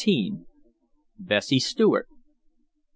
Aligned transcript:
BESSIE 1.19 1.59
STUART. 1.59 2.07